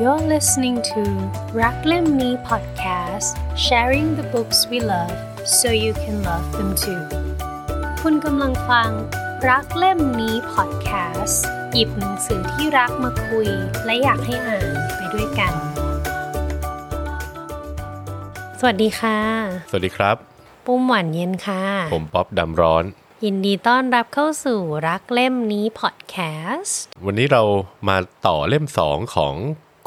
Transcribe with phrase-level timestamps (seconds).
[0.00, 1.02] You're listening to
[1.62, 3.28] รักเล่มนี้ podcast
[3.66, 5.16] sharing the books we love
[5.58, 7.02] so you can love them too
[8.02, 8.90] คุณกำลังฟัง
[9.48, 11.38] รักเล่มนี้ podcast
[11.72, 13.48] หยิบหนังสือที่รักมาคุย
[13.84, 15.52] และอยากให้อ่านไปด้วยกัน
[18.60, 19.18] สวัสดีค่ะ
[19.70, 20.16] สวัสดีครับ
[20.66, 21.62] ปุ้มหวานเย็นค่ะ
[21.94, 22.84] ผมป๊อบดำร้อน
[23.24, 26.74] ยินดีต้อนรับเข้าสู่รักเล่มนี้ podcast
[27.04, 27.42] วันนี้เรา
[27.88, 29.36] มาต่อเล่มสองของ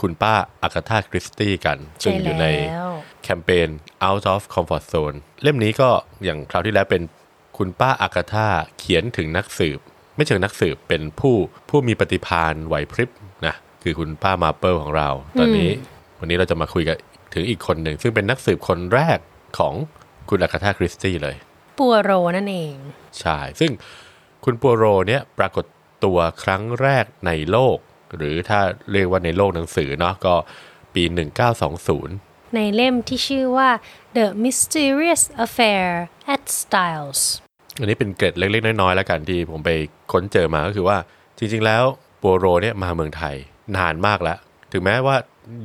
[0.02, 0.34] คุณป้า
[0.64, 2.94] อากาธาคริสตี้กัน ซึ่งอยู่ในแล้ว
[3.24, 3.70] แคมเปญ
[4.08, 5.90] Out of Comfort Zone เล่มนี้ก็
[6.24, 7.02] อย่างคราวที่แล้วเป็น
[7.58, 8.48] คุณป้าอากาธา
[8.78, 9.80] เขียนถึงนักสืบ
[10.16, 11.36] ไม่เชิงนักสืบเป็นผู้
[11.70, 13.10] ผู้มีปฏิภาณไหวพริบ
[13.46, 15.70] นะคือคุณป้ามาเปิลของเรา ตอนนี้
[16.20, 16.98] วันนี้เราจะมาคุยกัน
[17.34, 19.18] ถึงอีกคนหนึ่ง ซึ่งเป็นนักสืบคนแรก
[19.58, 19.74] ของ
[20.30, 21.36] คุณอากาธาคริสตี้เลย
[21.80, 22.74] ปัวโรนั่นเอง
[23.20, 23.72] ใช่ ซึ่ง
[24.46, 25.66] คุณปัวโรเนี่ยปรากฏ
[26.06, 27.78] ตัวครั้งแรกในโลก
[28.16, 28.60] หรือถ้า
[28.92, 30.34] เรียกว่าในโลกหนังสือเนาะก็
[30.94, 31.04] ปี
[31.80, 33.70] 1920 ในเล่มที่ชื่อว่า
[34.18, 35.88] The Mysterious Affair
[36.34, 37.22] at Styles
[37.80, 39.72] อันนี้เป็นเกร็ดเล็กๆ น้อยๆแล้วกันที่ผมไป
[40.12, 40.98] ค้นเจอมาก็คือว่า
[41.38, 41.84] จริงๆแล้ว
[42.22, 43.36] ปัวโรเนี่ยมาเมืองไทย
[43.78, 44.38] นานมากแล้ว
[44.72, 45.16] ถึงแม้ว่า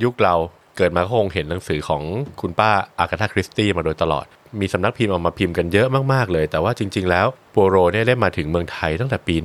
[0.03, 0.35] ยุคเรา
[0.77, 2.03] เกิดมาก็คงเห็นหนังสือของ
[2.41, 4.25] คุณป้าอากาธาคริสตี้มาโดยตลอด
[4.59, 9.35] มีสำนักพิมพ์ออกมาพิมพ์กันเยอะมากๆเลย แต่ว่าจริง ๆ แล้วปัวโรเนี่ยได้มาถึงเมืองไทยตั้งแต่ปี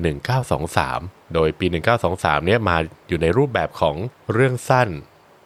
[0.63, 1.65] 1923 โดยปี
[2.07, 3.95] 1923 เนี่ยมาอยู่ในรูปแบบของ
[4.33, 4.89] เรื่องสั้น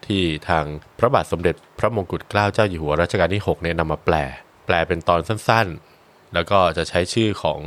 [0.05, 0.65] ที่ทาง
[0.99, 4.15] พระบาทสมเด็จพระมงกุฎเกล้าเจ้าอยู่หัวรัชกาลที่6เนี่ยนำมาแปล
[4.65, 7.59] แปลเป็นตอนสั้นๆ แล้วก็จะใช้ชื่อของ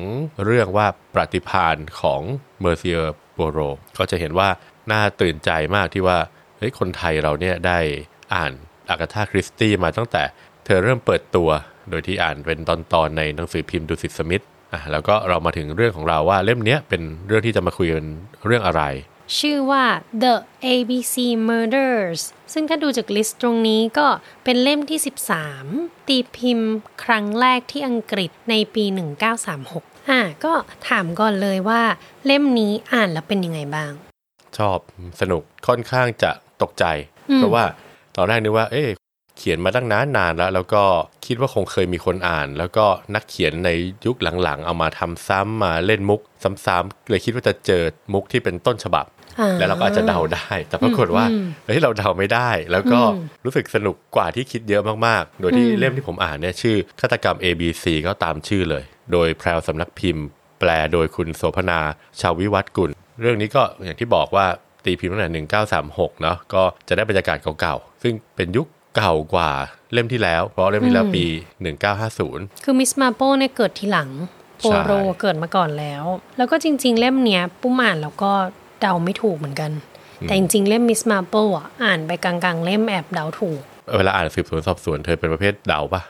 [0.44, 2.22] เรื่องว่าปฏิพานของ
[2.60, 3.58] เมอร์เซียร์โบโร
[3.98, 4.48] ก็จะเห็นว่า
[4.90, 6.18] น่าตื่นใจมากที่ว่า
[6.58, 7.78] เฮ้ยคนไทยเราเนี่ยได้
[8.34, 8.52] อ่าน
[8.88, 10.22] อากาธาคริสตี้มาตั้งแต่
[10.64, 11.48] เธอเริ่มเปิดตัว
[11.90, 18.06] โดยที่อ่านเป็นตอนๆในหนังสือพิมพ์ดุสิตสมิธอะแล้วก็เรามาถึงเรื่องของเราว่าเล่มเนี้ยเป็นเรื่องที่จะมาคุยกัน
[18.46, 18.82] เรื่องอะไร
[19.38, 19.84] ชื่อว่า
[20.22, 21.14] The ABC
[21.48, 22.20] Murders
[22.52, 24.06] ซึ่งถ้าดูจากลิสต์ตรงนี้ก็
[24.44, 24.98] เป็นเล่มที่
[25.52, 26.72] 13 ตีพิมพ์
[27.04, 28.84] ครั้งแรกที่อังกฤษในปี
[29.46, 30.52] 1936อะก็
[30.88, 31.82] ถามก่อนเลยว่า
[32.26, 33.92] เล่มนี้อ่านแล้วเป็นยังไงบ้าง
[34.58, 34.78] ชอบ
[35.20, 36.30] สนุกค่อนข้างจะ
[36.62, 36.84] ตกใจ
[37.36, 37.64] เพราะว่า
[38.16, 38.88] ตอนแรกนึกว่า เอ๊ะ
[39.38, 40.84] เขียนมาตั้งนานนานแล้ว แล้วก็
[41.26, 43.70] คิดว่าคงเคยมีคนอ่าน แล้วก็นักเขียนใน
[44.06, 46.20] ยุคหลังๆ เอามาทำซ้ำมาเล่นมุก
[46.66, 49.06] ซ้ำๆเลยคิดว่าจะเจอมุกที่เป็นต้นฉบับ
[49.40, 51.24] อ่าแล้วเราก็อาจจะเดาได้ แต่ปรากฏว่า
[51.66, 53.00] เฮ้ยเราเดาไม่ได้ แล้วก็
[53.44, 60.26] รู้สึกสนุกกว่าที่คิดเยอะมากๆ โดยที่เล่มที่ผมอ่านเนี่ยชื่อฆาตกรรม ABC ก็ตามชื่อเลย โดยแพรวสำนักพิมพ์
[60.60, 61.80] แปลโดยคุณโสพนา
[62.20, 62.90] ชาววิวัฒน์กุล
[63.20, 64.46] เรื่องนี้ก็อย่างที่บอกว่า
[64.86, 65.46] ตีพิมพ์ตั้งแต่
[65.80, 68.66] 1936เนาะก็จะได้บรรยากาศเก่าๆ ซึ่งเป็นยุค
[68.96, 69.50] เก่ากว่า
[69.92, 71.24] เล่มที่แล้ว เพราะเล่มที่แล้วปี
[71.94, 76.04] 1950 คือมิสมาร์เปิลเนี่ยเกิดทีหลังใช่ปัวโรเกิดมาก่อนแล้ว
[76.36, 78.32] แล้วก็จริง ๆ เล่มเนี้ยปุ้มอ่านแล้วก็
[78.80, 79.70] เดาไม่ถูกเหมือนกัน
[80.22, 83.60] แต่จริง ๆ เล่มมิสมาร์เปิลอะอ่านไปกลางๆ เล่มแอบเดาถูก
[83.96, 86.02] เวลาอ่านสืบสวนสอบสวนเธอเป็นประเภทเดาปะ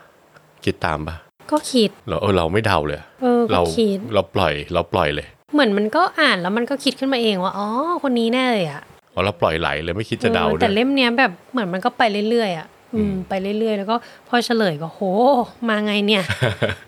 [0.65, 1.17] คิดตามปะ
[1.51, 7.69] ก็คิดเราเออเราไม่เดาเลยเออก็เราคิดเราปล่อยเราปล่อยเลย เหมือนมันก็อ่านแล้วมันก็คิดขึ้นมาเองว่าอ๋อ
[8.03, 8.83] คนนี้แน่เลยอะ
[9.15, 13.97] อ๋อเราปล่อยไหลเลยไม่คิดจะเดาเออด้แต่วยเล่มเนี้ยแบบเหมือนมันก็ไปเรื่อยๆอะอืมไปเรื่อยๆ แล้วก็
[14.29, 15.01] พอเฉลยก็โห
[15.69, 16.23] มาไงเนี่ย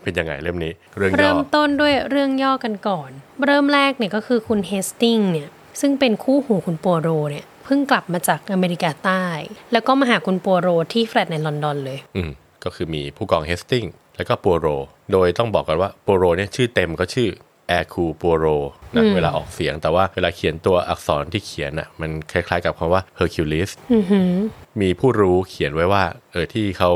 [0.03, 3.11] เป็นยังไงเล่มนี้ เรื่องย่เริ่อมต้นด้วยเรื่องย่อกันก่อน
[3.47, 5.49] เริ่มแรกเนี่ยก็คือคุณเฮสติงเนี่ย
[5.81, 9.25] ซึ่งเป็นคู่หูคุณโปโรเนี่ย เพิ่งกลับมาจากอเมริกาใต้
[9.73, 12.31] แล้วก็มาหาคุณปัวโรที่แฟลตในลอนดอนเลย อืม
[12.65, 13.85] ก็คือมีผู้กองเฮสติง
[14.17, 14.67] แล้วก็ปัวโร
[15.13, 17.29] โดยต้องบอกกันว่าปัวโรเนี่ยชื่อเต็มก็ชื่อ
[17.69, 18.47] แอร์กูลปัวโร
[18.95, 23.71] นะเวลาออกเสียง แต่ว่าเวลาเขียนตัวอักษรที่เขียนอะมันคล้ายๆกับคำว่า Hercules
[24.81, 26.93] มีผู้รู้เขียนไว้ว่าเออที่เขา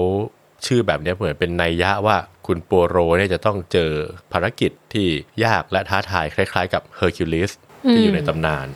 [0.66, 2.16] ชื่อแบบเนี้ยเหมือนเป็นนัยยะว่า
[2.46, 3.90] คุณปัวโรเนี่ยจะต้องเจอ
[4.32, 5.06] ภารกิจที่
[5.44, 7.52] ยากและท้าทายคล้ายๆกับ Hercules
[7.90, 8.66] ที่อยู่ในตำนาน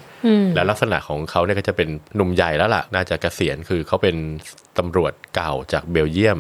[0.55, 4.17] และลักษณะของเขาเนี่ยก็จะเป็นหนุ่มใหญ่แล้วล่ะ น่าจะเกษียณคือเขาเป็น
[4.79, 6.39] ตำรวจเก่าจากเบลเยียม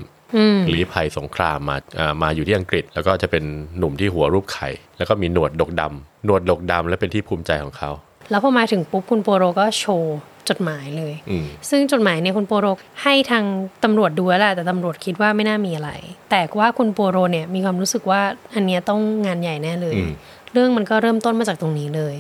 [0.74, 3.44] ลี้ภัยสงครามมาอ่ามาอยู่ที่อังกฤษ แล้วก็จะเป็น
[3.78, 7.91] หนุ่มที่หัวรูปไข่ แล้วก็มีหนวดดกดำหนวดดกดำและเป็นที่ภูมิใจของเขา
[8.30, 10.16] แล้วพอมาถึงปุ๊บคุณโปโรก็โชว์
[10.48, 12.66] จดหมายเลยอืมซึ่งจดหมายเนี่ยคุณโปโร
[13.03, 13.44] ให้ทาง
[13.84, 15.91] ตำรวจดูแล้วแหละแต่ตำรวจคิดว่าไม่น่ามีอะไร
[16.30, 18.21] แต่ว่าคุณโปโรเนี่ยมีความรู้สึกว่า
[18.54, 20.12] อันเนี้ยต้องงานใหญ่แน่เลยอืม
[20.53, 22.15] เรื่องมันก็เริ่มต้นมาจากตรงนี้เลย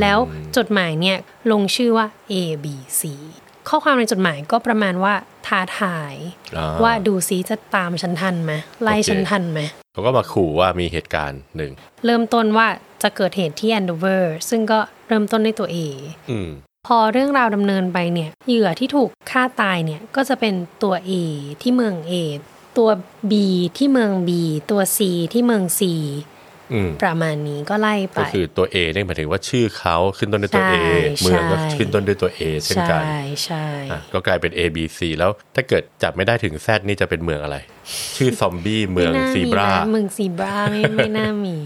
[0.00, 0.18] แล้ว
[0.56, 1.16] จดหมายเนี่ย
[1.52, 2.34] ลงชื่อว่า A
[2.64, 2.66] B
[3.00, 3.02] C
[3.68, 5.14] ข้อความในจดหมายก็ประมาณว่า
[5.46, 6.14] ท้าทาย
[6.56, 8.52] อ่าว่าดูซิจะตามฉันทันไหม
[8.82, 9.60] ไล่โอเคฉันทันไหม
[9.92, 11.72] เขาก็มาขู่ว่ามีเหตุการณ์หนึ่ง
[12.04, 12.66] เริ่มต้นว่า
[13.02, 14.78] จะเกิดเหตุที่แอนโดเวอร์ซึ่งก็
[15.08, 15.76] เริ่มต้นด้วยตัว A
[16.30, 16.50] อืม
[16.86, 21.12] พอเรื่องราวดำเนินไปเนี่ยเหยื่อที่ถูกฆ่าตายเนี่ยก็จะเป็นตัว A
[21.62, 22.12] ที่เมือง A
[22.78, 22.90] ตัว
[23.30, 23.32] B
[23.78, 24.30] ที่เมือง B
[24.70, 24.98] ตัว C
[25.32, 26.39] ที่เมือง C อืม
[27.02, 30.74] ประมาณนี้ก็ไล่ไป ก็คือตัว A เนี่ยหมายถึงว่าชื่อเขาขึ้นต้นด้วยตัว A
[31.18, 33.02] ใช่เมืองก็ใช่ขึ้นต้นด้วยตัว A เช่นใช่กัน
[33.44, 37.56] ใช่อะก็กลายเป็น A B C แล้วถ้าเกิดจับไม่ได้ถึง Z นี่จะเป็นเมืองอะไร
[38.16, 41.56] ชื่อซอมบี้เมืองไน่ซีบรานะเมืองซีบราไม่ไม่น่ามี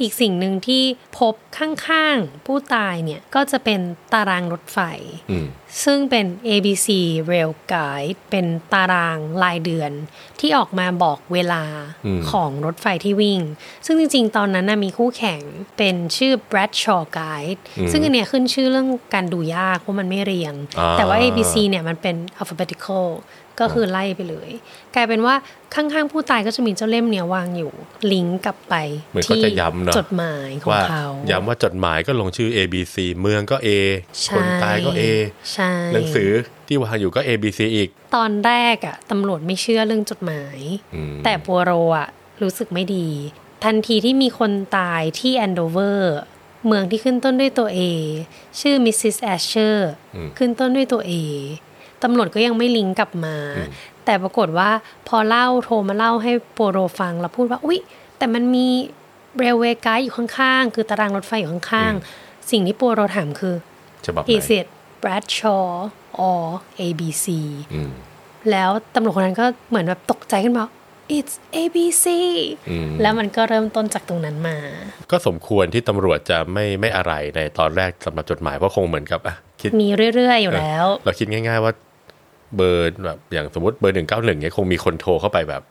[0.00, 0.82] อีกสิ่งหนึ่งที่
[1.18, 3.80] พบข้างๆ ผู้ตายเนี่ย ก็จะเป็น
[4.12, 4.78] ตารางรถไฟ
[5.30, 5.46] อืม
[5.84, 6.88] ซึ่งเป็น ABC
[7.30, 9.92] Rail Guide เป็นตารางรายเดือน
[10.40, 11.64] ที่ออกมาบอกเวลา
[12.06, 13.40] อืมของรถไฟที่วิ่ง
[13.86, 15.40] ซึ่งจริงๆ ตอนนั้นนะมีคู่แข่ง
[15.78, 17.60] เป็นชื่อ Bradshaw Guide
[17.92, 23.06] ซึ่งอันเนี้ยขึ้นชื่อเรื่องการดูยากเพราะมันไม่เรียงอ่าแต่ว่า ABC เนี่ยมันเป็น alphabetical
[23.60, 24.50] ก็คือไล่ไปเลย
[24.94, 25.34] กลายเป็นว่า
[25.74, 27.72] ข้างๆผู้ตายก็จะมีเจ้าเล่มเนี้ยวางอยู่
[28.12, 28.74] ลิงก์กลับไป
[29.10, 33.68] เหมือนเขาที่จะย้ำเนอะจดหมายของว่าเขาย้ำว่าจดหมายก็ลงชื่อ A B C เมืองก็ A
[34.22, 35.02] ใช่คนตายก็ A
[35.52, 36.30] ใช่หนังสือ
[36.66, 40.58] ที่วางอยู่ก็ A B C อีก ตอนแรกอะตำรวจไม่เชื่อเรื่องจดหมาย
[40.94, 42.08] อืมแต่ปัวโรอะ
[42.42, 43.08] รู้สึกไม่ดี
[43.64, 46.16] ทันทีที่มีคนตายที่แอนโดเวอร์
[46.66, 47.80] เมืองที่ขึ้นต้นด้วยตัว A
[48.60, 49.90] ชื่อมิสซิสแอสเชอร์
[50.38, 51.12] ขึ้นต้นด้วยตัว A
[52.02, 53.36] ตำรวจก็ยังไม่ลิงก์กลับมา
[54.04, 54.70] แต่ปรากฏว่า
[55.08, 57.80] พอเล่าโทรมาเล่าให้ปัวโรฟังแล้วพูดว่า อุ๊ย
[58.18, 58.66] แต่มันมี
[59.38, 63.54] เรลเวย์ไกด์อยู่ข้างๆ คือตารางรถไฟอยู่ข้างๆ สิ่งที่ปัวโรถามคือ
[64.06, 64.66] ฉบับไหน is it
[65.02, 65.66] Bradshaw
[66.26, 66.42] or
[66.80, 67.26] ABC
[67.74, 67.90] อืม
[68.50, 70.64] แล้วตำรวจคนนั้นก็เหมือนแบบตกใจขึ้นมา
[71.16, 72.06] it's ABC
[72.70, 74.56] อืมแล้วมันก็เริ่มต้นจากตรงนั้นมา
[75.10, 81.72] ก็สมควรที่ตำรวจจะไม่ไม่อะไรในตอนแรกสำหรับจดหมายเพราะคงเหมือนกับอะคิดมีเรื่อยๆอยู่แล้ว เราคิดง่าย ๆ ว่า
[82.56, 85.62] เบอร์แบบอย่างสมมติเบอร์หนึ่งเก้าหนึ่งเนี่ยคงมีคนโทรเข้าไปแบบ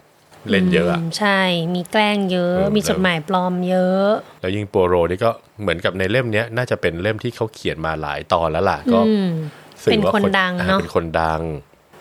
[0.49, 1.41] เล่นเยอะอะมใช่
[1.75, 4.09] มีแกล้งเยอะเออมีจดหมายปลอมเยอะ
[4.41, 5.29] แล้วยิ่งโปโรนี่ก็
[5.61, 9.29] เหมือนกับในเล่มเนี้ยน่าจะเป็นเล่มที่เขาเขียนมาหลายตอนแล้วล่ะก็อืม
[9.83, 11.41] สื่อเป็นว่าคนดังอ่เนอะเป็นคนดัง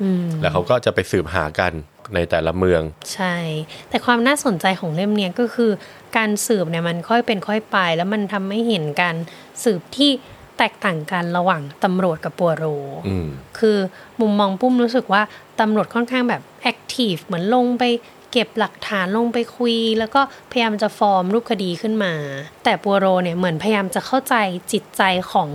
[0.02, 1.72] อืมแล้วเขาก็จะไปสืบหากัน
[2.14, 2.82] ในแต่ละเมือง
[3.14, 3.36] ใช่
[3.88, 5.70] แต่ความน่าสนใจของเล่มเนี้ยก็คือ
[6.16, 9.16] การสืบเนี่ยมันค่อยเป็นค่อยไป แล้วมันทำให้เห็นการ
[9.64, 10.10] สืบที่
[10.58, 12.64] แตกต่างกันระหว่างตำรวจกับปัวโร
[13.08, 13.28] อืม
[13.58, 13.78] คือ
[14.20, 15.22] มุมมองปุ้มรู้สึกว่า
[15.60, 17.84] ตำรวจค่อนข้างแบบ active เหมือนลงไป
[18.32, 20.20] เก็บหลักฐานลงไปคุย แล้วก็
[20.50, 22.14] พยายามจะฟอร์มรูปคดีขึ้นมา
[22.64, 24.34] แต่ปัวโรเนี่ยเหมือนพยายามจะเข้าใจ
[24.72, 25.02] จิตใจ
[25.32, 25.50] ของ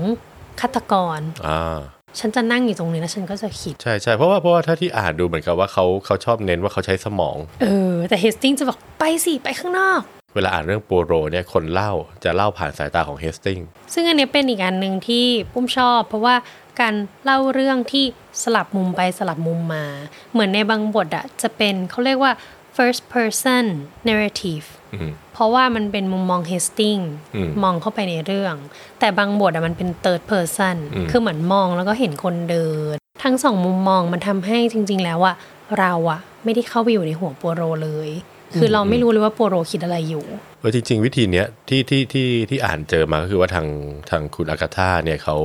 [0.60, 1.80] ฆาตกรอ่า
[2.20, 10.02] ฉันจะนั่งอยู่ตรงนี้แล้วฉันก็จะคิด ใช่ใช่เพราะว่าเพราะว่าถ้าที่อ่านดูเหมือนกับว่าเขาเขาชอบเน้นว่าเขาใช้สมอง เออ แต่เฮสติงจะบอกไปสิ ไปข้างนอก
[10.36, 11.92] เวลาอ่านเรื่องปัวโรเนี่ยคนเล่า
[12.24, 13.60] จะเล่าผ่านสายตาของเฮสติง
[13.94, 16.36] ซึ่งอันเนี้ยเป็นอีกอันหนึ่งที่ปุ้มชอบ เพราะว่า
[16.82, 16.94] การ
[17.24, 18.06] เล่าเรื่องที่
[18.44, 19.86] สลับมุมไปสลับมุมมา
[20.32, 22.32] เหมือนในบางบทอะจะเป็นเขาเรียกว่า
[22.78, 23.66] first person
[24.08, 26.98] narrative อืมเพราะว่ามันเป็นมุมมองเฮสติง
[27.36, 28.56] อืมมองเข้าไปในเรื่อง
[29.00, 35.36] แต่บางบทอะมันเป็น third person อืมคือเหมือนมองแล้วก็เห็นคนเดิน ทั้งสองมุมมองมันทำให้จริง ๆ แล้วอะ
[35.80, 38.10] เราอะไม่ได้เข้าไปอยู่ในหัวปัวโรเลย
[38.56, 40.26] คือเราไม่รู้เลยว่าปัวโรคิดอะไรอยู่
[40.60, 43.68] เออจริง ๆ วิธีเนี้ยที่ที่ที่ที่อ่านเจอมาก็คือว่าทาง
[44.10, 45.38] ทางคุณอากาธาเนี่ยเขา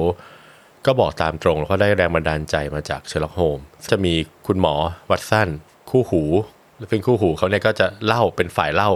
[0.87, 3.59] ก็บอกตามตรงแล้วเขาได้แรงบันดาลใจมาจากเชลล็อกโฮม
[3.91, 4.15] จะมี
[4.47, 4.75] คุณหมอ
[5.11, 5.49] วัตสัน
[5.91, 6.23] คู่หู
[6.91, 8.91] ซึ่งคู่หูเขาเนี่ยก็จะเล่าเป็นฝ่ายเล่า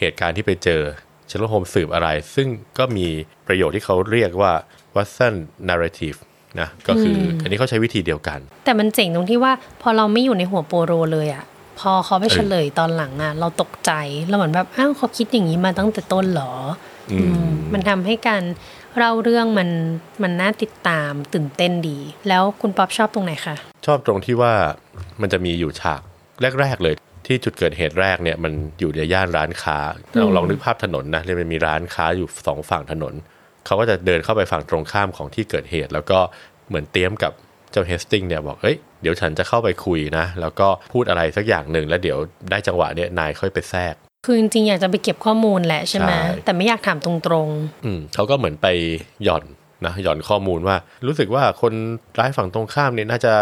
[0.00, 0.80] เหตุการณ์ที่ไปเจอ
[1.26, 3.06] เชลล็อกโฮมสืบอะไร ซึ่งก็มี
[3.46, 4.52] ประโยชน์ที่เขาเรียกว่า
[4.96, 5.34] Watson
[5.68, 6.14] narrative
[6.60, 9.52] นะก็คือออันนี้เขาใช้วิธีเดียวกัน แต่มันเจ๋งตรงที่ว่า
[9.82, 11.44] พอเราไม่อยู่ในหัวปัวโรเลยอะ
[11.80, 13.92] พอเขาไปเออเฉลยตอนหลังอะเราตกใจ
[14.28, 16.52] เราเหมือนแบบอ้าวเขาคิดอย่างนี้มาตั้งแต่ต้นเหรอ
[17.10, 18.42] ออืมมันทำให้การ
[18.96, 19.68] เล่าเรื่องมัน
[20.22, 21.98] มันน่าติดตามตื่นเต้นดี
[22.28, 24.52] แล้วคุณป๊อปชอบตรงไหนคะชอบตรงที่ว่า
[25.20, 26.00] มันจะมีอยู่ฉาก
[26.60, 26.94] แรกๆเลย
[27.26, 29.78] ที่จุดเกิดเหตุแรกเนี่ยมันอยู่ในย่านร้านค้า
[30.20, 33.14] ลองลองนึกภาพถนนนะเลยมันมีร้านค้าอยู่สองฝั่งถนน
[33.66, 36.18] เขาก็จะเดินเข้าไปฝั่งตรงข้ามของที่เกิดเหตุ แล้วก็
[36.68, 37.32] เหมือนเตรียมกับ
[37.72, 42.18] เจ้าเฮสติงเนี่ยบอกเอ้ยเดี๋ยวฉันจะเข้าไปคุยนะ แล้วก็พูดอะไรสักอย่างหนึ่งแล้วเดี๋ยว
[42.50, 43.94] ได้จังหวะเนี่ยนายค่อยไปแทรก
[44.26, 47.48] คือจริงๆอยากจะไปเก็บข้อมูลแหละใช่ไหมใช่แต่ไม่อยากถามตรง
[47.84, 48.66] อืมเขาก็เหมือนไป
[49.24, 49.44] หย่อน
[49.86, 50.76] นะหย่อนข้อมูลว่า
[51.06, 51.72] รู้สึกว่าคน
[52.18, 53.32] ร้ายฝั่งตรงข้ามเนี่ยน่าจะ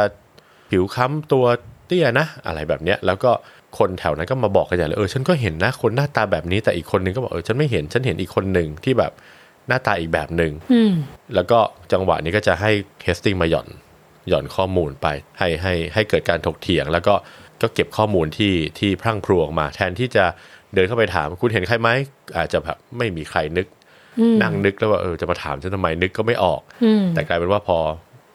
[0.70, 1.44] ผิวค้ำตัว
[1.86, 3.30] เตี้ยนะ อะไรแบบเนี้ยแล้วก็
[3.78, 9.12] คนแถวนั้นก็มาบอกกันใหญ่เลยเออฉันก็เห็นนะคนหน้าตาแบบนี้แต่อีกคนนึงก็บอกเออฉันไม่เห็นฉันเห็นอีกคนหนึ่งที่แบบ
[9.68, 10.92] หน้าตาอีกแบบหนึ่งๆอืม
[11.34, 11.58] แล้วก็
[11.92, 12.70] จังหวะนี้ก็จะให้
[13.04, 13.68] เฮสติงมาหย่อน
[14.28, 15.06] หย่อนข้อมูลไป
[15.38, 17.14] ให้ให้ให้เกิดการถกเถียง แล้วก็
[17.62, 20.24] ก็เก็บข้อมูลที่ที่พรั่งพรูออกมา แทนที่จะ
[20.74, 21.88] เดินเข้าไปถามคุณเห็นใครไหม
[22.36, 23.66] อาจจะแบบไม่มีใครนึก
[24.42, 27.78] นั่งนึกแล้วว่าเออจะมาถามฉันทำไมนึกก็ไม่ออกอืมแต่กลายเป็นว่าพอ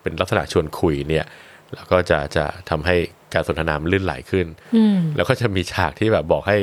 [0.01, 1.25] เป็นลักษณะชวนคุยเนี่ย
[1.74, 2.96] แล้วก็จะจะทำให้
[3.34, 6.58] การสนทนามันลื่นไหลขึ้นอืมแล้วก็จะมีฉากที่แบบบอกให้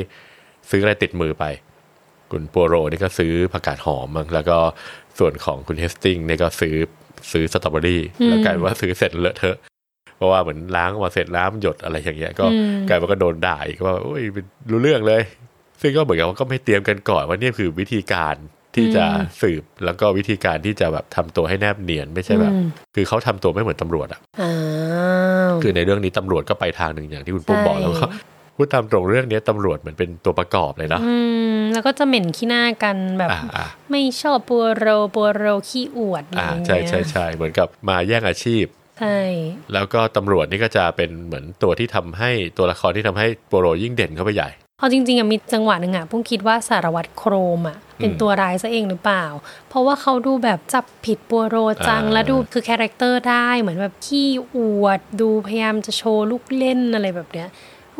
[0.70, 1.44] ซื้ออะไรติดมือไป
[2.30, 4.58] คุณปัวโรนี่ก็ซื้อผักกาดหอมมั้งแล้วก็
[5.18, 6.74] ส่วนของคุณเฮสติงเนี่ยก็ซื้อ
[7.32, 9.56] ซื้อสตรอเบอรี่แล้วกลายเป็นว่าซื้อเสร็จเลอะเทอะ
[10.16, 15.22] เพราะว่าเหมือนล้างมาเสร็จน้ำหยดอะไรอย่างเงี้ยก็อืมกลายเป็นว่าก็โดนด่าอีกว่าโอ้ยไม่รู้เรื่องเลย
[15.80, 18.36] ซึ่งก็เหมือนกับว่าก็ไม่เตรียมกันก่อนว่าเนี่ยคือวิธีการ
[18.74, 19.04] ที่จะ
[19.40, 24.52] สืบแล้วก็วิธีการที่จะแบบทำตัวให้แนบเนียนไม่ใช่แบบอืมคือเขาทำตัวไม่เหมือนตำรวจอะอ้า
[25.50, 28.06] วคือในเรื่องนี้ตำรวจก็ไปทางหนึ่งอย่างที่คุณปุ้มบอกแล้วก็
[28.56, 31.14] พูดตามตรงเรื่องนี้ตำรวจเหมือนเป็นตัวประกอบเลยเนาะอื
[31.56, 38.64] มแล้วก็จะเหม็นขี้หน้ากันแบบอ่าอ่าไม่ชอบปัวโรปัวโรขี้อวดอะไรอ่าอย่างเงี้ยใช่ใช่ใช่เหมือนกับมาแย่งอาชีพ
[39.00, 39.18] ใช่
[39.72, 49.24] แล้วก็ตำรวจนี่ก็จะเป็นเหมือนตัวที่ทำให้ตัวละครที่ทำให้โปโรยิ่งเด่นเข้าไปใหญ่เอาจริงๆอะมีจังหวะหนึ่งอะพุ่งคิดว่าสารวัตรโครมอะเป็นอืมตัวร้ายซะเองหรือเปล่า
[49.68, 51.56] เพราะว่าเขาดูแบบจับผิดปัวโร
[51.88, 57.48] จังอ่าแล้วดูคือ character ได้เหมือนแบบขี้อวด ดูพยายามจะโชว์ลูกเล่นอะไรแบบเนี้ย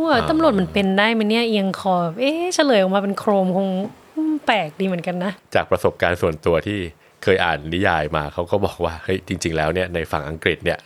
[0.01, 3.69] ว่าตำรวจมันเป็นได้ไหมเนี่ยเอียงคอแบบเอ๊ะเฉลยออกมาเป็นโครมคง
[4.17, 6.79] อืมแปลกดีเหมือนกันนะ จากประสบการณ์ส่วนตัวที่
[7.23, 10.79] เคยอ่านนิยายมาเขาก็บอกว่าเฮ้ยจริง ๆ แล้วเนี่ยในฝั่งอังกฤษเนี่ย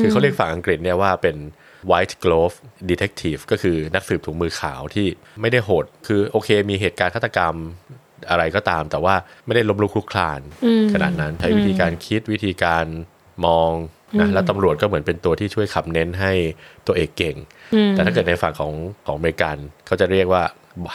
[0.00, 1.36] คือเขาเรียกฝั่งอังกฤษเนี่ยว่าเป็น
[1.90, 2.56] white glove
[2.90, 5.06] detective ก็คือนักสืบถุงมือขาวที่
[5.40, 7.54] ไม่ได้โหด คือโอเคมีเหตุการณ์ฆาตกรรม
[8.30, 9.14] อะไรก็ตาม แต่ว่า
[9.46, 10.40] ไม่ได้ล้มลุกคลุกคลาน
[10.92, 12.86] ขนาดนั้นใช้วิธีการคิดวิธีการ
[13.46, 13.70] มอง
[14.20, 16.32] นะแล้วตำรวจก็เหมือนเป็นตัวที่ช่วยขับเน้นให้
[16.86, 17.36] ตัวเอกเก่ง
[17.90, 18.72] แต่ถ้าเกิดในฝั่งของ
[19.06, 20.42] ของอเมริกันเขาจะเรียกว่า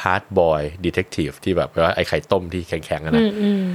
[0.01, 3.65] hard boy detective ที่แบบว่าไอ้ไข่ต้มที่แข็งๆอะนะอืมอืม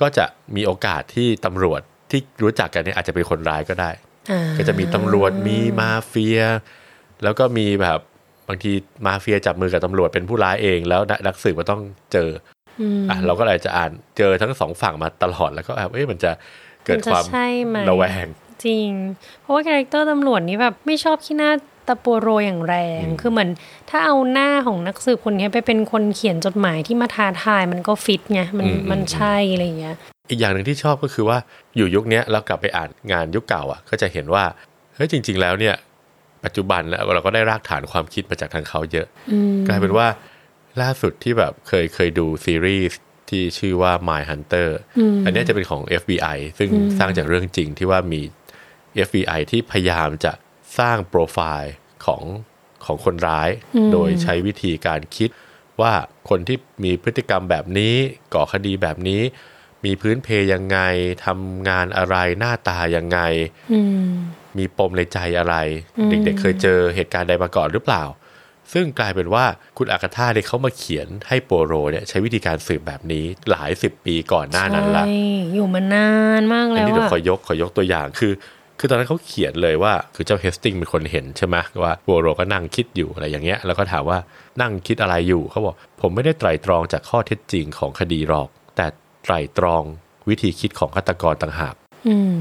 [0.00, 0.24] ก็จะ
[0.56, 1.80] มีโอกาสที่ตำรวจ
[2.10, 3.90] ที่รู้จักกันเนี่ยอาจจะเป็นคนร้ายก็ได้
[4.30, 6.40] อ่าก็จะมีตำรวจมีมาเฟีย
[7.22, 7.98] แล้วก็มีแบบ
[8.48, 8.72] บางที
[9.06, 12.28] มาเฟียจับมือกับตำรวจเป็นผู้ร้ายเองแล้วนักสืบก็ต้องเจอ
[12.80, 16.30] อืมอะเราก็เลยจะอ่านเจอทั้งสองฝั่งมาตลอดแล้วก็แบบเอ๊ะมันจะ
[16.84, 18.26] เกิดมันจะความใช่ไหมระแวง
[18.64, 18.88] จริง
[19.42, 21.52] เพราะว่า character ตำรวจนี่แบบไม่ชอบขี้หน้า
[21.88, 23.50] ตาปัวโรอย่างแรง คือเหมือน
[23.90, 29.96] ถ้าเอาหน้าของนักสืบคนนี้ไปเป็นคนเขียนจดหมายที่มาท้าทายมันก็ฟิตไงมันอืมมันใช่อะไรอย่างเงี้ย
[30.30, 31.38] อีกอย่างหนึ่งที่ชอบก็คือว่า
[31.76, 34.44] อยู่ยุคเนี้ยเรากลับไปอ่านงานยุคเก่าอะ ก็จะเห็นว่า
[34.94, 35.74] เฮ้ยจริง ๆ แล้วเนี่ย
[36.44, 40.06] ปัจจุบันแล้วเราก็ได้รากฐานความคิดมาจากทางเขาเยอะอืมกลายเป็นว่า
[40.82, 44.68] ล่าสุดที่แบบเคยเคยดูซีรีส์ที่ชื่อว่า My Hunter
[45.24, 48.20] อันเนี้ยจะเป็นของ FBI ซึ่งสร้างจากเรื่องจริงที่ว่ามี
[49.06, 50.32] FBI ที่พยายามจะ
[50.78, 51.74] สร้างโปรไฟล์
[52.06, 52.22] ของ
[52.84, 53.48] ของคนร้าย
[53.92, 55.30] โดยใช้วิธีการคิด
[55.80, 55.92] ว่า
[56.28, 57.94] คนที่มีพฤติกรรมแบบนี้
[58.34, 59.22] ก่อคดีแบบนี้
[59.84, 60.78] มีพื้นเพยังไง
[61.24, 63.18] ทำงานอะไรหน้าตายังไง
[63.72, 64.08] อืม
[64.58, 65.54] มีปมในใจอะไร
[66.08, 68.04] เด็กๆเคยเจอเหตุการณ์ใดมาก่อนหรือเปล่า
[68.72, 69.44] ซึ่งกลายเป็นว่า
[69.78, 75.14] คุณอากาธาเนี่ยเขามาเขียนให้โปโรเนี่ยใช้วิธีการสืบแบบนี้หลายสิบปีก่อนหน้านั้นละใช่
[75.54, 78.32] อยู่มานานมากอันแล้วนี้เดี๋ยวอะขอยกขอยกตัวอย่างคือ
[78.78, 84.18] คือตอนนั้นเขาเขียนเลยว่าคือเจ้าเฮสติงเป็นคนเห็นใช่ไหมว่าโปโรก็นั่งคิดอยู่อะไรอย่างเงี้ยแล้วก็ถามว่า
[84.62, 88.86] นั่งคิดอะไรอยู่เขาบอกผมไม่ได้ไตร่ตรองจากข้อเท็จจริงของคดีหรอก แต่
[89.24, 89.82] ไตร่ตรอง
[90.28, 91.74] วิธีคิดของฆาตกรต่างหาก
[92.08, 92.32] อืม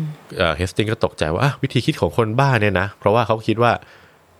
[0.57, 3.71] เฮสติงก็ตกใจว่าอะวิธีคิดของคนบ้าเนี่ยนะ เพราะว่าเขาคิดว่า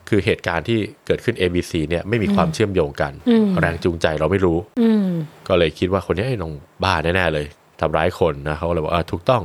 [0.10, 5.08] คือเหตุการณ์ที่เกิดขึ้น ABC เนี่ยไม่มีความเชื่อมโยงกันอืมแรงจูงใจเราไม่รู้อืม
[5.48, 7.46] ก็เลยคิดว่าคนนี้ไอ้น้องบ้าแน่ๆเลย
[7.80, 9.44] ทำร้ายคนนะเขาก็เลยบอกอ่าถูกต้อง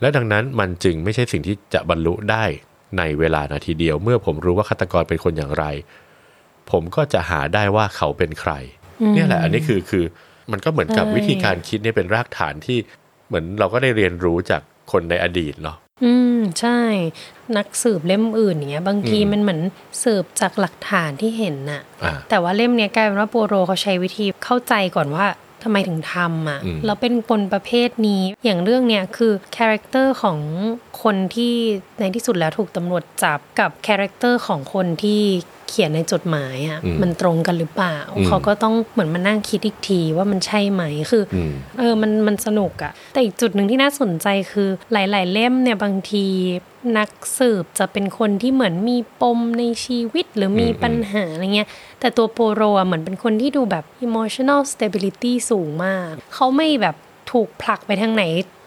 [0.00, 2.44] และดังนั้นมันจึงไม่ใช่สิ่งที่จะบรรลุได้
[2.98, 5.64] ในเวลานาทีเดียว เมื่อผมรู้ว่าฆาตกรเป็นคนอย่างไร
[6.70, 8.52] ผมก็จะหาได้ว่าเขาเป็นใคร
[9.14, 10.04] เนี่ยแหละ อันนี้คือคือ
[10.52, 12.78] มันก็เหมือนกับใช่วิธีการคิดเนี่ยเป็นรากฐานที่
[13.28, 16.80] เหมือนเราก็ได้เรียนรู้จากคนในอดีตเนาะอืมใช่
[17.56, 19.60] นักสืบเล่มอื่นอย่างเงี้ย บางทีอืมมันเหมือน
[20.02, 25.26] สืบจากหลักฐานที่เห็นน่ะอ่าแต่ว่าเล่มเนี้ยกลายเป็นว่าปัวโรเขาใช้วิธีเข้าใจก่อนว่า
[25.62, 30.38] ทำไมถึงทำอะอืมแล้วเป็นคนประเภทนี้อย่างเรื่องเนี้ยคือ character ของ
[31.02, 31.54] คนที่
[32.00, 35.22] ในที่สุดแล้วถูกตำรวจจับกับ character ของคนที่
[35.70, 46.26] เขียนในจดหมายอะอืมมันตรงกันหรือเปล่าอืมเขาก็ต้องเหมือนมานั่งคิดอีกทีว่ามันใช่ไหมคืออืมเออมันมันสนุกอะแต่อีกจุดหนึ่งที่น่าสนใจคือหลาย ๆ เล่มเนี่ยบางที
[46.98, 51.68] นักสืบจะเป็นคนที่เหมือนมีปมในชีวิตหรือมีอืมปัญหาอะไรเงี้ย
[52.00, 56.96] แต่ตัวปัวโรอะเหมือนเป็นคนที่ดูแบบ emotional stability สูงมาก เขาไม่แบบ
[57.32, 58.24] ถูกผลักไปทางไหน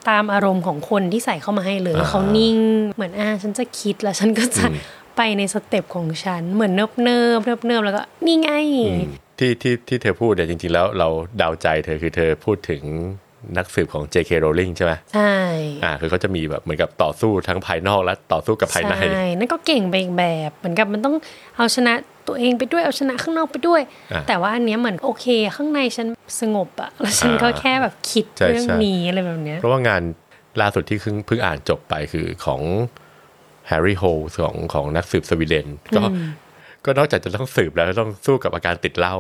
[0.10, 2.58] ตามอารมณ์ของคนที่ใส่เข้ามาให้เลยอ่าเขานิ่ง
[2.96, 4.78] เหมือนอ่าฉันจะคิดแล้วฉันก็จะอืม
[5.16, 8.50] ไปใน step ของฉัน เหมือนเนิบเนิบเนิบเนิบๆแล้วก็นี่ไง
[9.40, 12.84] ที่ที่ที่เธอพูดเนี่ยจริง ๆ แล้วเราเดาใจเธอคือเธอพูดถึง
[13.58, 14.32] นักสืบของ J.K.
[14.44, 15.36] Rowling ใช่ไหมใช่
[15.84, 21.16] อ่าคือเขาจะมีแบบเหมือนกับต่อสู้ทั้งภายนอกและต่อสู้กับภายในใช่นั่นก็เก่งไปอีกแบบเหมือนกับมันต้อง
[21.58, 21.94] เอาชนะ
[22.28, 23.82] ตัวเองไปด้วยเอาชนะข้างนอกไปด้วย
[24.14, 26.08] อะแต่ว่าอันเนี้ยเหมือนโอเค ข้างในฉัน
[26.42, 30.02] สงบอะแล้วฉันก็อ่าแค่แบบคิดใช่เรื่องใช่นี้อะไรแบบเนี้ยเพราะว่างาน
[30.62, 32.62] ล่าสุดที่เพิ่งเพิ่งอ่านจบไปคือของ
[33.68, 36.04] แฮร์รี่โฮลของของนักสืบสวีเดนก็
[36.86, 39.16] ก็นอกจากจะต้องสืบแล้วต้องสู้กับอาการติดเหล้า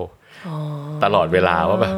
[0.47, 0.55] อ๋อ
[1.03, 1.95] ตลอดเวลาว่าแบบ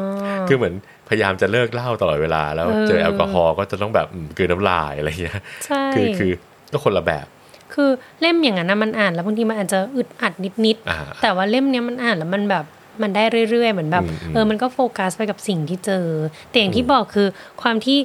[0.48, 0.74] คือเหมือน
[1.08, 6.30] พยายามจะเลิกเหล้าตลอดเวลา แล้วเจอแอลกอฮอล์ก็จะต้องแบบอืมกลืนน้ำลายอะไรเงี้ยใช่คือคือ
[6.72, 7.26] ก็คนละแบบ
[7.74, 10.32] คือเล่มอย่างนั้นนะมันอ่านแล้วบางทีมันอาจจะอึดอัด
[10.64, 12.64] นิดอ่าๆแต่ว่าเล่มเนี้ยมันอ่านแล้วมันแบบ
[13.02, 16.06] มันได้เรื่อยๆ เหมือนแบบอืมอืมเออ มันก็โฟกัสไปกับสิ่งที่เจอ
[16.50, 17.28] แต่อย่างที่บอกคือ
[17.62, 17.98] ความที่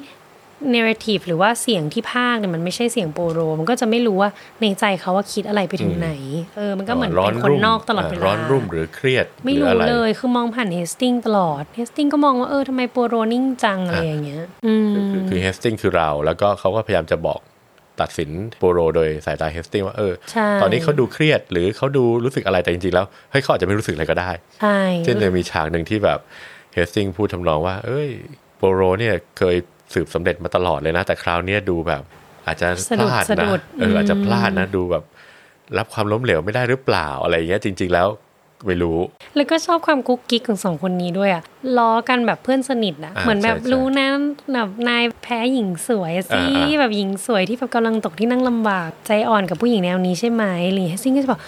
[0.76, 4.30] narrative หรือว่าเสียงที่พากย์เนี่ยมันไม่ใช่เสียงโปโร มันก็จะไม่รู้ว่า
[4.62, 6.12] ในใจเขาว่าคิดอะไรไปถึงไหน
[6.58, 17.40] เออ มันก็เหมือนเป็นคนนอกตลอดเวลาร้อนรุ่มหรือเครียด ไม่หรือรู้อะไรเลยคือมองผ่านเฮสติงตลอดเฮสติงก็มองว่าเออทำไมโปโรนิ่งจังอะไรอย่างเงี้ยอืมคือคือเฮสติงคือเราแล้วก็เขาก็พยายามจะบอก
[18.02, 26.20] ตัดสินโปโรโดยสายตาเฮสติงว่าเออใช่ตอนนี้เขาดูเครียดหรือเขาดูรู้สึกอะไรแต่จริงๆแล้วเฮ้ยเขาอาจจะไม่รู้สึกอะไรก็ได้ใช่เช่นจะมีฉากหนึ่งที่แบบ
[26.74, 28.10] เฮสติงพูดทำนองว่า เอ้ย
[28.58, 29.56] โปโรเนี่ยเคย
[29.94, 32.02] สืบสำเร็จมาตลอดเลยนะ แต่คราวเนี้ยดูแบบ
[32.46, 35.04] อาจจะสะพดุดลาดสะนะดุดเอออาจจะอืมพลาดนะดูแบบ
[35.78, 38.08] รับความล้มเหลวไม่ได้หรือเปล่าอะไรอย่างเงี้ยจริง ๆ แล้ว
[38.68, 38.98] ไม่รู้
[39.36, 41.44] แล้วก็ชอบความกุ๊กกิ๊กของสองคนนี้ด้วยอะ
[41.78, 44.08] ล้อกันแบบเพื่อนสนิทอะอ่าเหมือนแบบใช่ใช่รู้นะ
[44.54, 51.42] แบบนายแพ้หญิงสวยสิอ่าอ่าแบบหญิงสวยที่แบบกำลังตกที่นั่งลำบากใจอ่อนกับผู้หญิงแนวนี้ใช่ไหมแล้วเฮสติงส์ก็จะบอก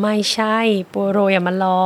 [0.00, 1.80] ไม่ใช่ปัวโรต์อย่ามาล้อ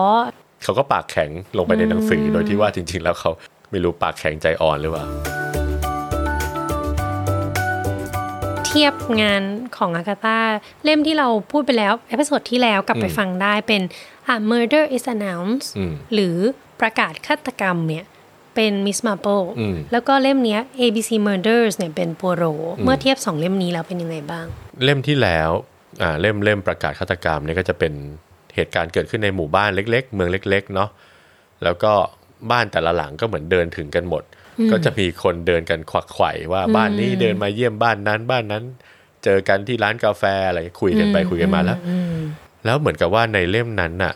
[0.62, 3.30] เขาก็ปากแข็งลงไปในหนังสือโดยที่ว่าจริง ๆ แล้วเขา
[3.70, 5.35] ไม่รู้ปากแข็งใจอ่อนหรือเปล่า
[8.76, 9.42] เทียบงาน
[9.76, 10.40] ของอากาตา
[10.84, 13.82] เล่มที่เราพูดไปแล้ว episode ที่แล้วกลับไปอืมฟังได้เป็น
[14.34, 16.36] A Murder is Announced อืมหรือ
[16.80, 18.04] ประกาศฆาตกรรมเนี่ย
[18.54, 22.42] เป็น Miss Marple อืมแล้วก็เล่มเนี้ย ABC Murders เนี่ยเป็นโปโร
[22.82, 24.46] เมื่อเทียบสองเล่มนี้แล้วเป็นยังไงบ้าง
[24.84, 25.50] เล่มที่แล้ว
[26.02, 27.92] อ่าเล่มเล่มประกาศฆาตกรรมเนี่ยก็จะเป็น
[28.54, 30.90] เหตุการณ์เกิดขึ้นในหมู่บ้านเล็ก ๆ เมืองเล็ก ๆ เนาะ
[31.64, 31.92] แล้วก็
[32.50, 34.22] บ้านแต่ละหลังก็เหมือนเดินถึงกันหมด
[34.70, 38.64] ก็จะมีคนเดินกันควักไขว่ว่าบ้านนี้เดินมาเยี่ยมบ้านนั้น บ้านนั้น
[39.24, 41.78] เจอกันที่ร้านกาแฟอะไรคุยกันไปคุยกันมาแล้ว
[42.64, 44.14] แล้วเหมือนกับว่าในเล่มนั้นน่ะ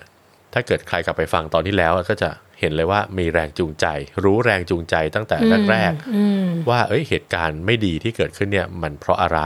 [0.52, 2.30] ถ้าเกิดใครกลับไปฟังตอนที่แล้วก็จะ
[2.60, 3.86] เห็นเลยว่ามีแรงจูงใจ
[4.24, 5.36] รู้แรงจูงใจตั้งแต่
[5.70, 9.38] แรกๆว่าเอ้ยเหตุการณ์ไม่ดีที่เกิดขึ้นเนี่ยมันเพราะอะไร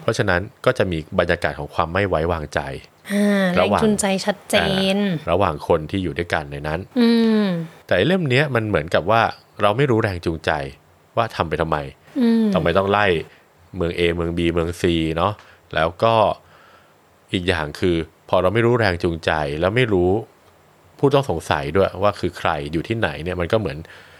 [0.00, 2.60] เพราะฉะนั้นก็จะมีบรรยากาศของความไม่ไว้วางใจ
[3.12, 4.56] อ่าแรระงหว่างจูงใจชัดเจ
[4.94, 7.08] นอ่าระหว่างคนที่อยู่ด้วยกันในนั้นอื
[7.44, 7.46] ม
[7.86, 9.22] แต่ไอ้เล่มเนี้ยมันเหมือนกับว่า
[9.62, 10.50] เราไม่รู้แรงจูงใจ
[11.16, 11.78] ว่าทำไปทำไม
[12.20, 13.06] อืมทำไมต้องไล่
[13.76, 14.82] เมือง A เมือง B เมือง C
[15.16, 15.32] เนาะ
[15.74, 16.14] แล้วก็
[17.32, 17.96] อีกอย่างคือ
[18.28, 20.10] พอเราไม่รู้แรงจูงใจ แล้วไม่รู้
[20.98, 23.76] ผู้ต้องสงสัยด้วยว่าคือใครอยู่ที่ไหนเนี่ยมันก็เหมือน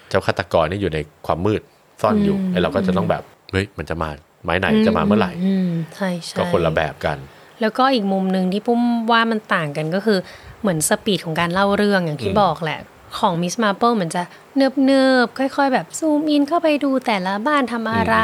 [0.08, 1.62] เจ้าฆาตกรนี่อยู่ในความมืด
[2.02, 3.22] ซ่อนอยู่ไอ้เราก็จะต้องแบบ
[3.52, 4.10] เฮ้ยมันจะมา
[4.44, 7.18] ไม้ไหนจะมาเมื่อไหร่อืมใช่ใช่ก็คนละแบบกัน
[7.60, 8.80] แล้วก็อีกมุมหนึ่งที่ปุ้ม
[9.12, 10.18] ว่ามันต่างกันก็คือ
[10.60, 12.80] เหมือนสปีดของการเล่าเรื่องอย่างที่บอกแหละ
[13.18, 14.22] ของมิสมาเปิลเหมือนจะ
[14.56, 18.16] เนิบเนิบๆค่อยๆ แบบ zoom in เข้าไปดูแต่ละบ้านทำอะไร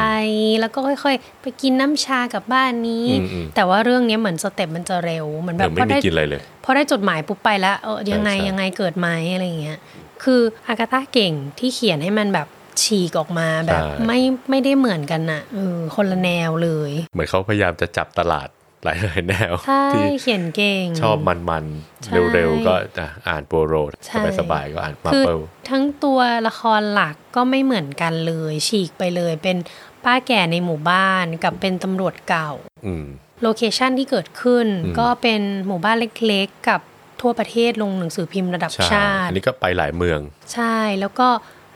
[0.59, 9.77] แล้วก็ค่อยๆ ไปกินน้ำชากับบ้านนี้อืมอืมแต่ว่าเรื่องเนี้ยเหมือน step มันจะเร็วเหมือนแบบเดี๋ยวไม่มีได้กินอะไรเลยพอได้จดหมายปุ๊บไปแล้วเออยังไงใช่ใช่ยังไงเกิดไหมอะไรอย่างเงี้ย
[10.23, 12.47] คืออากาตาเก่งที่เขียนให้มันแบบ
[12.83, 14.19] ฉีกออกมาแบบไม่
[14.49, 18.47] ไม่ได้เหมือนกันน่ะเออคนละแนวเลย เหมือนเขาพยายามจะจับตลาด
[18.85, 21.65] หลายๆแนวใช่ที่เขียนเก่ง ชอบมัน
[22.03, 23.73] ใช่ๆเร็วๆ ก็อะอ่านปัวโรต์
[24.05, 29.57] ใช่สบายๆก็อ่านคือมาร์เปิลทั้งตัวละครหลักก็ไม่เหมือนกันเลย ฉีกไปเลยเป็น
[30.03, 32.49] ป้าแก่ในหมู่บ้านกับเป็นตำรวจเก่า
[32.85, 33.05] อืม
[33.41, 36.81] location ที่เกิดขึ้นอืมก็เป็นหมู่บ้านเล็กๆ กับ
[37.21, 40.19] ทั่วประเทศลงหนังสือพิมพ์ระดับใช่ชาติ อันนี้ก็ไปหลายเมือง
[40.53, 41.27] ใช่แล้วก็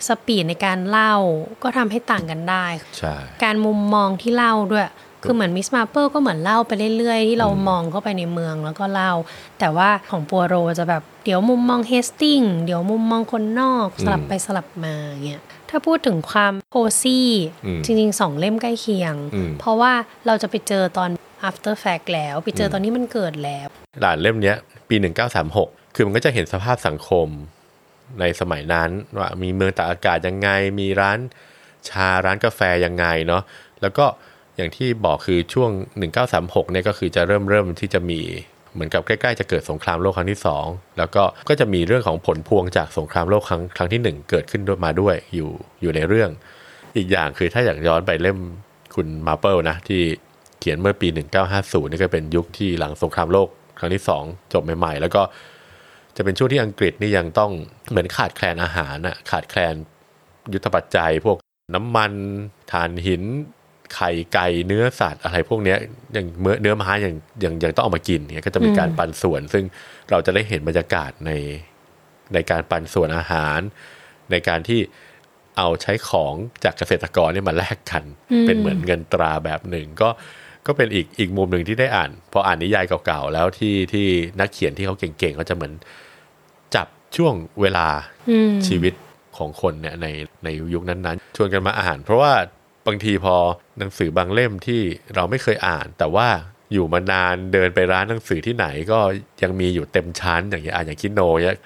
[0.08, 1.16] speed ในการเล่า
[1.64, 2.66] ก็ทำให้ต่างกันได้
[2.98, 4.88] ใช่การมุมมองที่เล่าด้วย
[5.24, 9.14] คือเหมือนมิสมาร์เปิลก็เหมือนเล่าไปเรื่อยๆ ที่เราอืมมองเข้าไปในเมืองแล้วก็เล่า
[9.60, 17.30] แต่ว่าของปัวโรต์จะแบบเดี๋ยวมุมมองเฮสติงส์เดี๋ยวมุมมองคนนอกสลับไปสลับมาเงี้ยถ้าพูดถึงความ cozy
[17.66, 19.94] อืมจริงๆสองเล่มใกล้เคียงอืมเพราะว่า
[20.28, 21.10] เราจะไปเจอตอน
[21.50, 23.68] after fact แล้วไปเจอตอนนี้มันเกิดแล้ว
[24.02, 24.58] หลานเล่มเนี้ย
[24.90, 24.96] ปี
[25.46, 27.28] 1936 คือมันก็จะเห็นสภาพสังคม
[28.20, 31.20] ในสมัยนั้นว่ามีเมืองตากอากาศยังไง มีร้าน
[31.90, 33.44] ชาร้านกาแฟยังไงเนาะ
[33.82, 34.06] แล้วก็
[34.60, 35.72] อย่างที่บอกคือช่วง
[36.22, 38.22] 1936เนี่ยก็คือจะเริ่มเริ่มที่จะมี
[38.74, 40.66] เหมือนกับใกล้ๆจะเกิดสงครามโลกครั้งที่สอง
[40.98, 45.50] แล้วก็ก็จะมีเรื่องของผลพวงจากสงครามโลกครั้งครั้งที่หนึ่งเกิดขึ้นด้วยมาด้วยอยู่
[45.82, 46.30] อยู่ในเรื่อง
[46.98, 48.38] อีกอย่างคือถ้าอยากย้อนไปเล่ม
[48.96, 50.02] คุณมาเปิลนะที่
[50.60, 51.08] เขียนเมื่อปี
[51.50, 53.48] 1950นี่ก็เป็นยุคที่หลังสงครามโลก
[53.80, 55.22] ครั้งที่สองจบใหม่ๆ แล้วก็
[56.18, 57.52] จะเป็นช่วงที่อังกฤษนี่ยังต้อง
[57.90, 59.74] เหมือนขาดแคลนอาหารน่ะขาดแคลน
[60.54, 61.38] ยุทธปัจจัย พวก
[61.76, 62.12] น้ำมัน
[62.72, 63.24] ถ่านหิน
[63.96, 65.78] ไข่ไก่เนื้อสัตว์อะไรพวกเนี้ย
[66.14, 69.64] อย่างเนื้อเนื้อไม้อย่างอย่างอย่างต้องเอามากินเนี่ยก็จะมีการปันส่วน ซึ่ง
[70.12, 71.32] เราจะได้เห็นบรรยากาศใน
[72.34, 73.60] ในการปันส่วนอาหาร
[74.32, 74.80] ในการที่
[75.58, 78.04] เอาใช้ของจากเกษตรกรเนี่ยมาแลกกัน
[78.46, 80.10] เป็นเหมือนเงินตราแบบหนึ่งก็
[80.66, 84.08] ก็เป็นอีกอีกมุมหนึ่งที่ได้อ่าน พออ่านนิยายเก่าๆแล้วที่ที่
[84.40, 85.74] นักเขียนที่เขาเก่งๆเขาจะเหมือน
[86.76, 87.88] จับช่วงเวลา
[88.30, 88.94] อืมชีวิต
[89.38, 90.08] ของคนเนี่ยใน
[90.44, 92.32] ในยุคนั้นๆ ชวนกันมาอ่าน เพราะว่า
[92.90, 93.36] บางทีพอ
[93.80, 94.82] หนังสือบางเล่มที่
[95.16, 96.28] เราไม่เคยอ่าน แต่ว่า
[96.74, 99.00] อยู่มานานเดินไปร้านหนังสือที่ไหนก็
[99.44, 101.60] ยังมีอยู่เต็มชั้น อย่างเงี้ยอ่านอย่างคิโนเนี่ย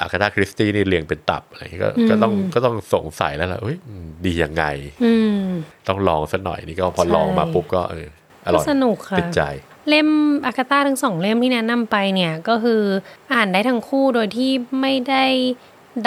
[0.00, 4.64] อากาธาคริสตี้นี่เรียงเป็นตับอะไรอย่างเงี้ยก็ก็ต้องก็ต้องสงสัยแล้วล่ะเอ้ยอืมดียังไง
[5.04, 5.46] อืม
[5.88, 8.06] ต้องลองสักหน่อยนี่ก็พอใช่ลองมาปุ๊บก็เออ
[8.44, 9.42] อร่อยก็สนุกค่ะติดใจ
[9.88, 10.08] เล่ม
[10.46, 12.82] อากาตาทั้งสองเล่มที่แนะนำไปเนี่ยก็คือ
[13.32, 15.24] อ่านได้ทั้งคู่โดยที่ไม่ได้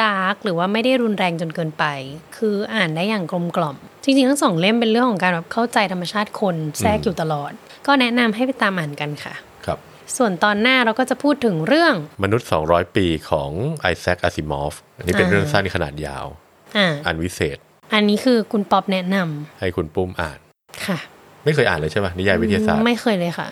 [0.01, 1.85] ดาร์กหรือว่าไม่ได้รุนแรงจนเกินไป
[2.37, 7.51] คืออ่านได้อย่างกลมกล่อม จริงๆ ทั้งสองเล่มเป็นเรื่องของการแบบเข้าใจธรรมชาติคนแทรกอยู่ตลอด
[7.87, 9.33] ก็แนะนำให้ไปตามอ่านกันค่ะ
[9.65, 9.79] ครับ
[10.17, 11.93] ส่วนตอนหน้าเราก็จะพูดถึงเรื่อง
[12.23, 13.49] มนุษย์ 200 ปีของ
[13.81, 16.25] ไอแซคอาซิมอฟอันนี้เป็นอ่าเรื่องสั้นขนาดยาว
[16.77, 17.57] อ่าอันวิเศษ
[17.93, 20.39] อันนี้คือคุณป๊อบแนะนำให้คุณปุ้มอ่าน
[20.85, 20.97] ค่ะ
[21.45, 23.47] ไม่เคยอ่านเลยใช่ไหมนิยายวิทยาศาสตร์ ไม่เคยเลยค่ะ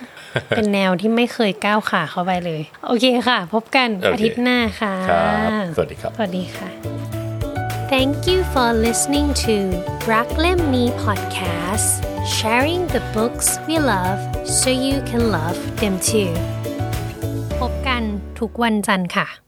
[0.56, 6.68] เป็นแนวที่ไม่เคยก้าวขาเข้าไปเลย โอเคค่ะ พบกันโอเคอาทิตย์หน้าค่ะครับสวัสดีครับ สวัสดีค่ะ
[7.92, 9.56] Thank you for listening to
[10.12, 11.88] รักเล่มนี้ podcast
[12.36, 14.20] sharing the books we love
[14.58, 16.32] so you can love them too
[17.60, 18.02] พบกัน
[18.38, 19.44] ทุกวันจันทร์ค่ะ